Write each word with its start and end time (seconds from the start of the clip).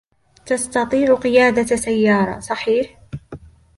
تستطيع 0.45 1.13
قيادة 1.15 1.75
سيارة، 1.75 2.39
صحيح؟ 2.53 2.91